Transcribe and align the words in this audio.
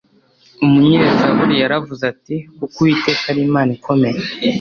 umunyezaburi 0.65 1.55
yaravuze 1.61 2.03
ati 2.13 2.35
kuko 2.57 2.75
uwiteka 2.79 3.23
ari 3.31 3.41
imana 3.47 3.69
ikomeye 3.77 4.19